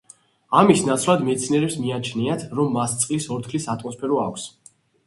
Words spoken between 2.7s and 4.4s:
მას წყლის ორთქლის ატმოსფერო